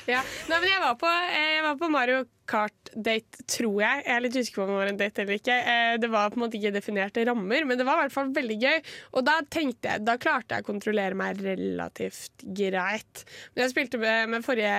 [0.08, 0.22] Ja.
[0.48, 4.02] Nei, men jeg var på, eh, jeg var på Mario Kart-date, tror jeg.
[4.06, 5.56] Jeg er litt usikker på om det var en date eller ikke.
[5.72, 8.32] Eh, Det var på en måte ikke definerte rammer, men det var i hvert fall
[8.36, 8.78] veldig gøy.
[9.12, 13.24] Og da tenkte jeg, da klarte jeg å kontrollere meg relativt greit.
[13.52, 14.72] Men jeg spilte med, med forrige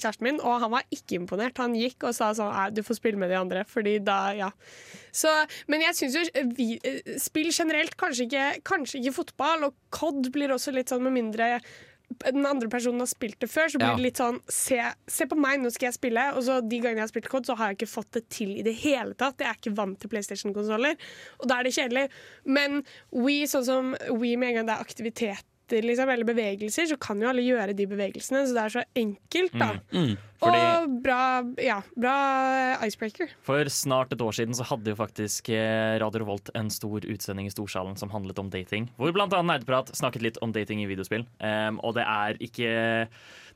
[0.00, 1.60] kjæresten min, og han var ikke imponert.
[1.62, 4.50] Han gikk og sa sånn «Nei, du får spille med de andre, fordi da, ja.
[5.12, 5.28] Så,
[5.68, 10.32] men jeg syns jo vi, eh, spill generelt, kanskje ikke, kanskje ikke fotball, og COD
[10.32, 11.58] blir også litt sånn med mindre
[12.20, 13.96] den andre personen har spilt det før, så blir Ja.
[13.96, 16.24] det litt sånn se, se på meg, nå skal jeg spille.
[16.36, 18.56] Og så de gangene jeg har spilt COD, så har jeg ikke fått det til
[18.58, 19.38] i det hele tatt.
[19.38, 20.96] Jeg er ikke vant til PlayStation-konsoller,
[21.40, 22.08] og da er det kjedelig.
[22.44, 26.98] Men We, sånn som We med en gang det er aktiviteter liksom, eller bevegelser, så
[27.00, 28.44] kan jo alle gjøre de bevegelsene.
[28.46, 29.70] Så det er så enkelt, da.
[29.94, 30.16] Mm.
[30.42, 31.20] Fordi Og bra,
[31.62, 32.16] ja, bra
[32.82, 33.30] icebreaker.
[33.46, 37.46] For snart et år siden så hadde jo faktisk eh, Radio Revolt en stor utsending
[37.46, 38.90] i Storsalen som handlet om dating.
[38.98, 41.26] Hvor annet Nerdprat snakket litt om dating i videospill.
[41.38, 42.72] Um, og det er ikke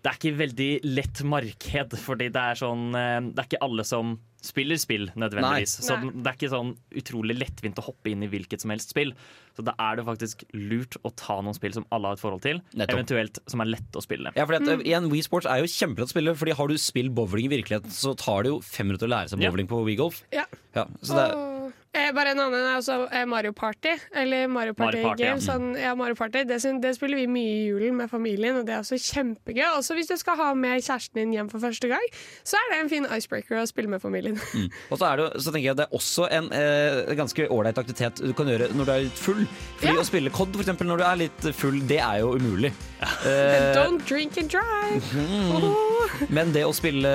[0.07, 3.83] Det er ikke veldig lett marked, fordi det er sånn eh, Det er ikke alle
[3.89, 4.13] som
[4.47, 5.73] spiller spill, nødvendigvis.
[5.81, 5.87] Nei.
[5.89, 6.11] Så Nei.
[6.23, 6.69] det er ikke sånn
[7.01, 9.11] utrolig lettvint å hoppe inn i hvilket som helst spill.
[9.57, 12.45] Så da er det faktisk lurt å ta noen spill som alle har et forhold
[12.45, 12.95] til, Nettopp.
[12.95, 14.31] eventuelt som er lette å spille.
[14.39, 16.77] Ja, fordi at, eh, igjen, Wii Sports er jo kjempelett å spille, Fordi har du
[16.79, 19.51] spilt bowling i virkeligheten, så tar det jo fem minutter å lære seg Ja.
[19.51, 20.23] på Wii Golf.
[20.31, 20.45] Ja.
[20.77, 23.95] Ja, så det er, eh, bare en annen er også eh, Mario Party.
[24.17, 25.37] Eller Mario Party, Mario Party, ja.
[25.43, 26.45] Sånn, ja, Mario Party.
[26.49, 29.65] Det, det spiller vi mye i julen med familien, og det er også kjempegøy.
[29.79, 32.05] Også hvis du skal ha med kjæresten din hjem for første gang,
[32.47, 34.39] så er det en fin icebreaker å spille med familien.
[34.57, 34.71] Mm.
[34.95, 38.23] Og så, er det, så tenker jeg det er også en eh, ganske ålreit aktivitet
[38.25, 39.43] du kan gjøre når du er litt full.
[39.83, 42.71] Fordi Å spille COD for eksempel, når du er litt full, det er jo umulig.
[43.03, 45.03] Eh, Don't drink and drive!
[45.13, 47.13] mm, men det å spille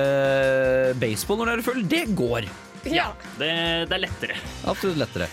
[1.01, 2.51] baseball når du er full, det går.
[2.89, 3.11] Ja.
[3.37, 3.51] Det,
[3.89, 4.37] det er lettere.
[4.69, 5.29] Absolutt lettere.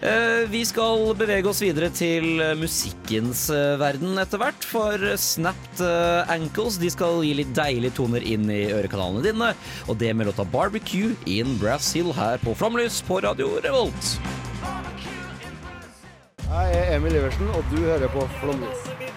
[0.00, 4.64] Eh, vi skal bevege oss videre til musikkens eh, verden etter hvert.
[4.64, 9.52] For Snapped eh, Ankles de skal gi litt deilige toner inn i ørekanalene dine.
[9.92, 14.16] Og det med låta 'Barbecue in Brazil' her på Flomlys på Radio Revolt.
[16.50, 19.09] Jeg er Emil Iversen, og du hører på Flomlys.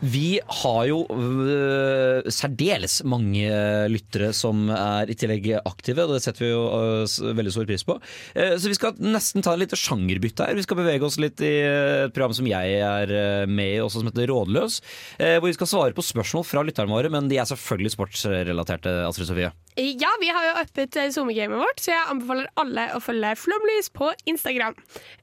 [0.00, 3.44] Vi har jo øh, særdeles mange
[3.92, 7.84] lyttere som er i tillegg aktive, og det setter vi jo øh, veldig stor pris
[7.84, 7.98] på.
[8.32, 10.56] Eh, så vi skal nesten ta et lite sjangerbytte her.
[10.56, 14.00] Vi skal bevege oss litt i et program som jeg er øh, med i, også
[14.00, 14.80] som heter Rådløs.
[15.20, 19.00] Hvor vi skal svare på spørsmål fra lytterne våre, men de er selvfølgelig sportsrelaterte.
[19.04, 19.52] Astrid Sofie.
[19.80, 24.10] Ja, vi har jo uppet SoMe-gamet vårt, så jeg anbefaler alle å følge Flomlys på
[24.28, 24.74] Instagram.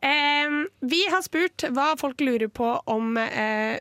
[0.06, 0.56] Eh,
[0.88, 3.76] vi har spurt hva folk lurer på om eh,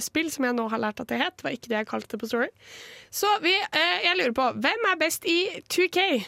[0.00, 1.42] sportssimulatorspill, som jeg nå har lært at det het.
[1.44, 2.48] Var ikke det jeg kalte det på Story.
[3.10, 6.26] Så vi, eh, jeg lurer på, hvem er best i 2K?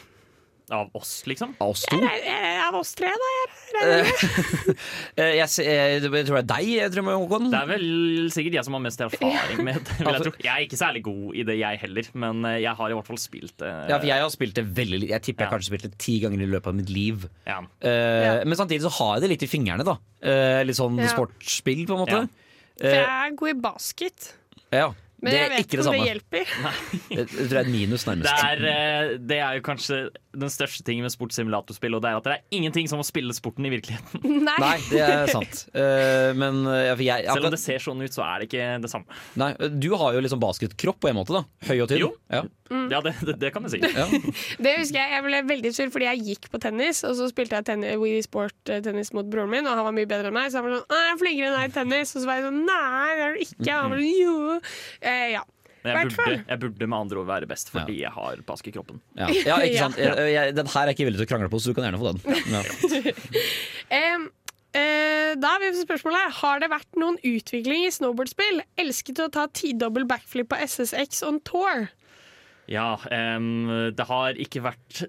[0.71, 1.55] Av oss, liksom?
[1.59, 1.97] Av oss to?
[1.97, 3.29] Jeg, jeg, Av oss tre, da?
[3.73, 4.11] Jeg,
[5.19, 7.47] Eh, jeg, se- jeg, jeg tror det er deg, jeg tror, Håkon.
[7.49, 9.95] Det er vel sikkert jeg som har mest erfaring med det.
[9.97, 10.33] Vil jeg, tro.
[10.45, 13.09] jeg er ikke særlig god i det, jeg heller, men eh, jeg har i hvert
[13.09, 13.71] fall spilt det.
[13.89, 15.55] Ja, for jeg har spilt det veldig Jeg tipper jeg Ja.
[15.57, 17.25] kanskje spilte det ti ganger i løpet av mitt liv.
[17.49, 17.57] Ja.
[17.81, 18.35] Uh, Ja.
[18.45, 19.97] Men samtidig så har jeg det litt i fingrene, da.
[20.21, 21.09] Uh, litt sånn Ja.
[21.15, 22.21] sportsspill, på en måte.
[22.79, 24.35] For jeg Eh, er god i basket.
[24.71, 24.91] ja.
[25.21, 26.53] Men det jeg vet ikke om det det hjelper.
[27.09, 28.43] Det, det tror jeg er et minus, Det nærmest.
[28.45, 29.97] er, eh, det er jo kanskje
[30.39, 33.33] den største tingen med sportssimulatorspill, og det er at det er ingenting som å spille
[33.35, 34.21] sporten i virkeligheten.
[34.47, 34.57] Nei.
[34.61, 35.65] Nei, det er sant.
[35.73, 38.69] Eh, men jeg, ja, jeg, Selv om det ser sånn ut, så er det ikke
[38.85, 39.19] det samme.
[39.41, 39.51] Nei,
[39.81, 41.43] du har jo liksom basketkropp på en måte, da.
[41.71, 42.05] Høy og tynn.
[42.05, 42.13] Jo.
[42.31, 42.45] Ja.
[42.69, 43.79] Ja, det, det, det kan du si.
[43.81, 44.05] Ja.
[44.63, 47.57] Det husker Jeg jeg ble veldig sur fordi jeg gikk på tennis, og så spilte
[47.57, 50.51] jeg tennis, Wii Sport-tennis mot broren min, og han var mye bedre enn meg.
[50.53, 52.37] Så han var sånn 'Å, jeg er flinkere enn deg i tennis', og så var
[52.37, 53.73] jeg sånn 'Nei, det er du ikke'.
[53.73, 54.59] Han var sånn 'Jo'.
[55.09, 55.43] Eh, ja.
[55.79, 58.97] Men jeg burde, jeg burde med andre ord være best fordi jeg har baskekroppen.
[59.15, 59.29] Ja.
[59.49, 59.85] ja, ikke Ja.
[59.87, 59.99] sant.
[60.01, 61.87] Jeg, jeg, den her er jeg ikke villig til å krangle på, så du kan
[61.87, 62.19] gjerne få den.
[62.55, 62.63] Ja.
[63.95, 64.25] Em,
[64.75, 68.59] eh, da har vi spørsmålet Har det vært noen utvikling i snowboardspill?
[68.81, 71.87] Elsket å ta tidobbel backflip på SSX on tour.
[72.69, 75.07] Ja, um, det har ikke vært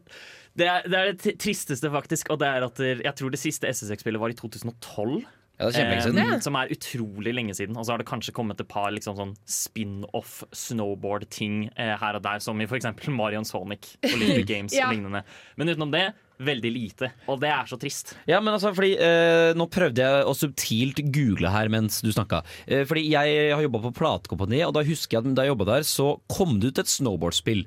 [0.56, 2.30] det er, det er det tristeste, faktisk.
[2.32, 5.20] Og det er at jeg tror det siste SSX-spillet var i 2012.
[5.60, 6.20] Ja, det er kjempelenge siden.
[6.24, 7.76] em, som er utrolig lenge siden.
[7.76, 12.24] Og så har det kanskje kommet et par liksom, sånn spin-off snowboard-ting eh, her og
[12.24, 12.88] der, som i f.eks.
[13.12, 14.88] Marion Sonic, Olympic Games Ja.
[14.88, 15.22] og lignende.
[15.60, 16.06] Men utenom det,
[16.40, 17.10] veldig lite.
[17.28, 18.14] Og det er så trist.
[18.30, 22.40] Ja, men altså, fordi eh, Nå prøvde jeg å subtilt google her mens du snakka.
[22.66, 25.68] Eh, fordi jeg har jobba på platekompani, og da husker jeg at da jeg jobba
[25.74, 27.66] der, så kom det ut et snowboardspill.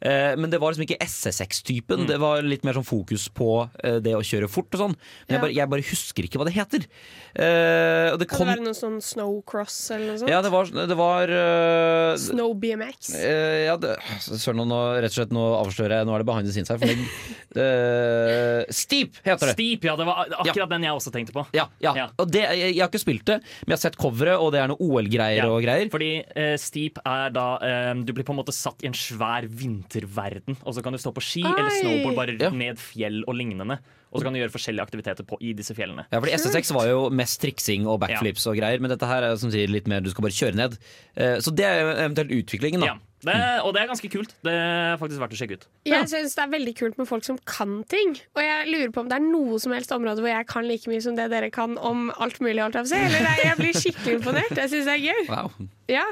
[0.00, 2.06] Eh, men det var liksom ikke SSX-typen.
[2.08, 4.94] Det var litt mer sånn fokus på eh, det å kjøre fort og sånn.
[5.26, 6.86] Men jeg, bare, jeg bare husker ikke hva det heter.
[7.30, 10.30] Uh, og det Kan kom det være noe sånn snowcross eller noe sånt?
[10.32, 12.16] Ja, det var, det var uh...
[12.18, 13.12] Snow BMX.
[13.14, 13.92] Uh, ja, det,
[14.24, 16.80] søren, nå, rett og slett, nå avslører jeg Nå er det behind the scenes her.
[16.80, 16.96] For det,
[17.66, 19.54] eh, Steep heter det.
[19.54, 19.94] Steep, ja.
[20.00, 21.44] Det var akkurat den jeg også tenkte på.
[21.54, 22.08] Ja, ja.
[22.18, 24.64] Og det, jeg, jeg har ikke spilt det, men jeg har sett coveret, og det
[24.64, 25.86] er noe OL-greier Ja, og greier.
[25.92, 26.10] Fordi
[26.60, 27.46] Steep er da
[28.02, 29.46] Du blir på en måte satt i en svær
[29.90, 30.56] vinterverden.
[30.64, 32.50] Og så kan du stå på ski eller snowboard bare Ja.
[32.50, 33.78] ned fjell og lignende.
[34.12, 36.06] Og så kan du gjøre forskjellige aktiviteter på, i disse fjellene.
[36.10, 39.36] Ja, fordi SSX var jo mest triksing og backflips og greier, men dette her er
[39.36, 40.78] som sier litt mer du skal bare kjøre ned.
[41.16, 42.86] Eh, Så det er eventuelt utviklingen, da.
[42.86, 44.32] Ja, det, og det er ganske kult.
[44.46, 45.66] Det er faktisk verdt å sjekke ut.
[45.88, 48.14] Jeg syns det er veldig kult med folk som kan ting.
[48.36, 50.90] Og jeg lurer på om det er noe som helst område hvor jeg kan like
[50.90, 52.60] mye som det dere kan om alt mulig.
[52.64, 53.04] Alt av seg.
[53.08, 54.56] Eller nei, jeg blir skikkelig imponert.
[54.56, 55.22] Jeg syns det er gøy.
[55.30, 55.68] Wow.
[55.90, 56.06] Ja,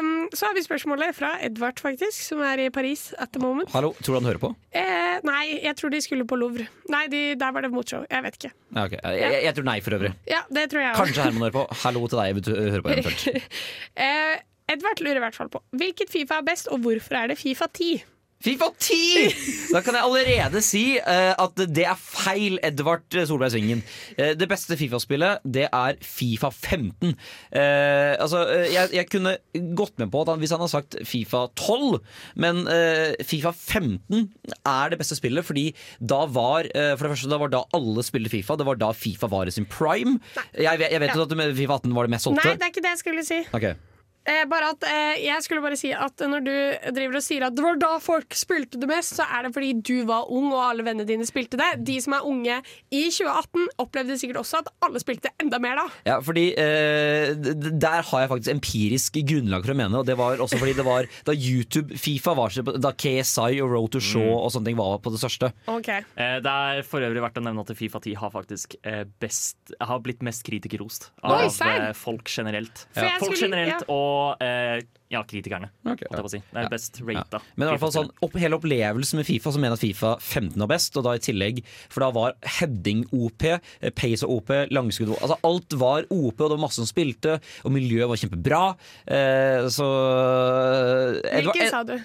[0.00, 3.68] Um, Så har vi spørsmålet fra Edvard, faktisk, som er i Paris at the moment.
[3.74, 4.50] Hallo, tror du han hører på?
[4.72, 6.64] Uh, nei, jeg tror de skulle på Louvre.
[6.88, 8.06] Nei, de, der var det motshow.
[8.08, 8.52] Jeg vet ikke.
[8.72, 8.94] Ja, ok.
[8.96, 10.12] jeg, jeg, jeg tror nei, for øvrig.
[10.30, 11.04] Ja, det tror jeg også.
[11.04, 11.66] Kanskje Herman hører på.
[11.82, 13.50] Hallo til deg, vil du høre på eventuelt.
[14.00, 14.38] Eh,
[14.70, 17.66] Edvard lurer i hvert fall på hvilket Fifa er best, og hvorfor er det Fifa
[17.74, 18.00] 10?
[18.40, 19.34] Fifa 10!
[19.74, 23.82] Da kan jeg allerede si uh, at det er feil, Edvard Solberg Svingen.
[24.16, 27.10] Uh, det beste Fifa-spillet, det er Fifa 15.
[27.12, 29.34] Uh, altså, eh, jeg, jeg kunne
[29.76, 32.00] gått med på at han, hvis han har sagt Fifa 12,
[32.40, 32.64] men
[33.28, 34.24] Fifa 15
[34.56, 35.66] er det beste spillet, fordi
[36.00, 38.56] da var For det første, da var da alle spilte Fifa.
[38.56, 40.16] Det var da Fifa var i sin prime.
[40.56, 41.28] Jeg, jeg vet jo Ja.
[41.28, 42.48] at Fifa 18 var det mest solgte.
[42.48, 43.42] Nei, det er ikke det jeg skulle si.
[43.52, 43.68] Ok.
[44.28, 46.52] Eh, bare at eh, Jeg skulle bare si at når du
[46.92, 49.70] driver og sier at det var da folk spilte det mest, så er det fordi
[49.80, 51.70] du var ung og alle vennene dine spilte det.
[51.88, 52.58] De som er unge
[52.92, 55.86] i 2018, opplevde sikkert også at alle spilte enda mer da.
[56.06, 57.32] Ja, fordi eh,
[57.80, 60.00] Der har jeg faktisk empirisk grunnlag for å mene.
[60.02, 63.72] Og det var også fordi det var da YouTube, Fifa var så- Da KSI og
[63.72, 65.52] Road to Show og sånne ting var på det største.
[65.80, 66.04] Okay.
[66.20, 69.56] Eh, det er for øvrig verdt å nevne at Fifa 10 har faktisk eh, best,
[69.80, 71.88] har blitt mest kritikerrost av serr?
[71.88, 72.84] eh, folk generelt.
[72.96, 73.16] Ja.
[73.18, 73.88] Folk skulle- generelt ja.
[73.88, 74.08] og
[74.44, 75.68] eh, ja, kritikerne.
[75.84, 76.40] holdt jeg si.
[76.54, 77.40] Det er best rata.
[77.58, 80.54] Men i hvert fall sånn, opp, hele opplevelsen med Fifa, som mener at Fifa 15
[80.62, 80.96] var best.
[81.00, 85.74] Og da i tillegg, for da var heading-OP, eh, pace og OP, langskudd altså Alt
[85.80, 88.62] var OP, og det var masse som spilte, og miljøet var kjempebra.
[89.10, 89.88] Eh, så
[91.26, 91.96] Edvard- Hvilken sa du?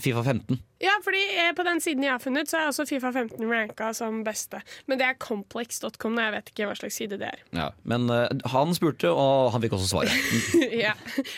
[0.00, 0.56] Fifa 15.
[0.82, 3.90] Ja, fordi eh, på den siden jeg har funnet, så er også Fifa 15 ranka
[3.94, 4.58] som beste.
[4.88, 7.42] Men det er complex.com, og jeg vet ikke hva slags side det er.
[7.62, 7.68] Ja.
[7.84, 8.24] Men uh,
[8.54, 10.14] han spurte, og han fikk også svaret.
[10.84, 10.94] ja.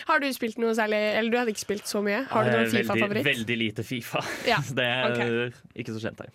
[0.07, 2.23] Har du spilt noe særlig Eller du hadde ikke spilt så mye?
[2.31, 3.25] Har du Eh, noen Fifa-favoritt?
[3.27, 4.23] veldig lite Fifa.
[4.47, 5.23] Ja, det er ok.
[5.25, 6.31] eh, ikke så kjent her.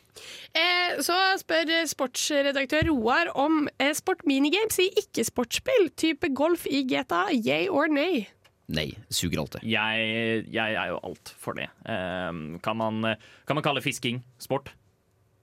[0.54, 7.26] Eh, så spør eh, sportsredaktør Roar om eh, sportminigames i ikke-sportsspill, type golf i GTA,
[7.34, 8.26] yay or nay?
[8.70, 9.64] Nei, suger alltid.
[9.66, 11.66] Jeg, jeg er jo alt for det.
[11.82, 13.16] Um, kan, man,
[13.48, 14.70] kan man kalle fisking sport?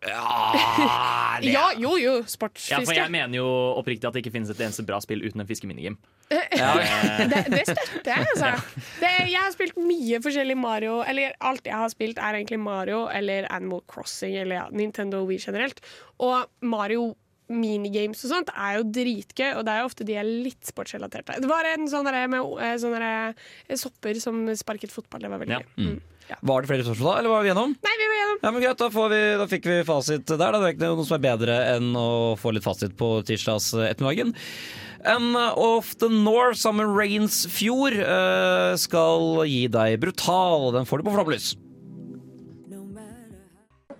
[0.06, 2.86] Ja, Ja, jo jo, Ja, sportsfiske.
[2.86, 3.48] for jeg mener jo
[3.80, 5.98] oppriktig at det ikke finnes et eneste bra spill uten en fiskeminigame.
[6.30, 8.52] det, det støtter jeg, altså.
[9.02, 11.00] Det, jeg har spilt mye forskjellig Mario.
[11.08, 15.40] Eller alt jeg har spilt, er egentlig Mario eller Animal Crossing eller ja, Nintendo Wii
[15.48, 15.82] generelt.
[16.20, 17.16] Og Mario
[17.50, 21.40] minigames og sånt er jo dritgøy, og det er jo ofte de er litt sportsrelaterte.
[21.44, 23.12] Det var en sånn med eh, sånne
[23.80, 25.24] sopper som sparket fotball.
[25.24, 25.64] Det var veldig Ja.
[25.64, 25.88] gøy.
[25.88, 25.98] Mm.
[26.44, 27.76] Var det flere spørsmål da, eller var vi gjennom?
[27.88, 28.40] Nei, vi var gjennom.
[28.44, 30.38] Ja, men greit, da, får vi, da fikk vi fasit der.
[30.38, 30.60] Da.
[30.60, 34.34] Det er ikke noe som er bedre enn å få litt fasit på tirsdags ettermiddagen.
[35.08, 40.74] En of the North sammen med Rains Fjord eh, skal gi deg Brutal.
[40.76, 41.54] Den får du på Flomlys.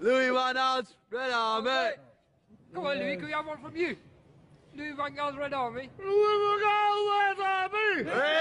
[0.02, 2.07] Louis Van Gaals, Red Army.
[2.78, 3.98] Come on, Louis, can we have one from you?
[4.76, 5.90] Louis Van Gaals, Red Army.
[5.98, 8.37] Louis Van Gaals, Red Army!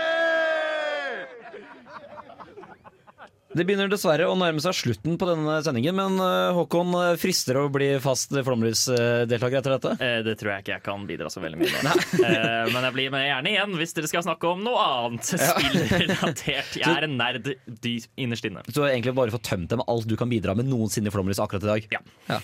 [3.57, 7.57] Det begynner dessverre å nærme seg slutten på denne sendingen, men eh, Håkon eh, frister
[7.57, 9.93] å bli fast Flomlys-deltaker etter dette?
[10.05, 12.05] Eh, Det tror jeg ikke jeg kan bidra så veldig mye med.
[12.27, 16.77] Eh, Men jeg blir med gjerne igjen hvis dere skal snakke om noe annet spillrelatert.
[16.81, 17.49] Jeg er en nerd
[17.81, 18.65] dypt innerst inne.
[18.69, 21.09] Så du har egentlig bare fått tømt deg med alt du kan bidra med noensinne
[21.09, 21.89] i Flomlys akkurat i dag?
[21.97, 22.03] Ja.
[22.35, 22.41] ja.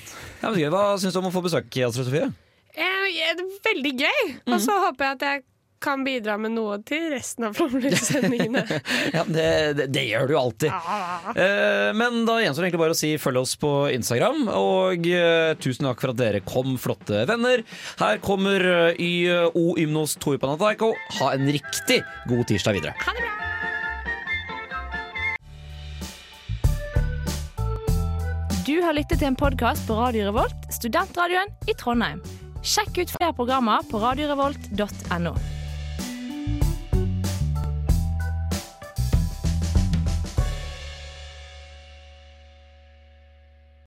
[0.47, 0.71] men gøy.
[0.73, 2.31] Hva syns du om å få besøk, Astrid Sofie?
[2.73, 4.23] Eh, det er veldig gøy.
[4.49, 5.45] Og så håper jeg at jeg
[5.83, 8.65] kan bidra med noe til resten av Flomlys-sendingene.
[9.13, 10.73] Ja, det, det, det gjør du alltid.
[11.35, 14.47] Eh, men da gjenstår det egentlig bare å si følg oss på Instagram.
[14.57, 17.65] Og eh, tusen takk for at dere kom, flotte venner.
[18.01, 18.65] Her kommer
[18.95, 20.93] eh, YO Ymnos Toipanataiko.
[21.21, 22.97] Ha en riktig god tirsdag videre.
[23.03, 23.43] Ha det bra!
[28.63, 32.23] Du har lyttet til en podkast på Radio Revolt, studentradioen i Trondheim.
[32.63, 35.35] Sjekk ut flere programmer på radiorevolt.no.